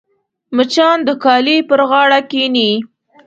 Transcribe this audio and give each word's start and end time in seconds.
مچان 0.55 0.97
د 1.07 1.09
کالي 1.23 1.57
پر 1.69 1.79
غاړه 1.89 2.19
کښېني 2.31 2.69